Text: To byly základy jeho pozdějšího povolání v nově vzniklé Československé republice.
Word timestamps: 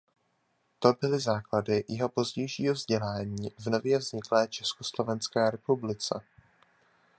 To 0.79 0.93
byly 1.01 1.19
základy 1.19 1.83
jeho 1.87 2.09
pozdějšího 2.09 2.75
povolání 2.87 3.49
v 3.59 3.67
nově 3.67 3.97
vzniklé 3.97 4.47
Československé 4.47 5.51
republice. 5.51 6.21